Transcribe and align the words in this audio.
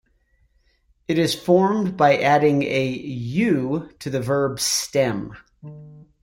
It 1.07 1.19
is 1.19 1.35
formed 1.39 1.95
by 1.95 2.17
adding 2.17 2.63
a 2.63 2.87
-u 2.97 3.91
to 3.99 4.09
the 4.09 4.19
verb 4.19 4.59
stem. 4.59 5.37